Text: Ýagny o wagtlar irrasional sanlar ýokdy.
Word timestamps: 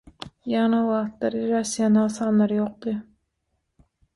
Ýagny 0.53 0.77
o 0.77 0.79
wagtlar 0.91 1.37
irrasional 1.41 2.09
sanlar 2.17 2.57
ýokdy. 2.59 2.99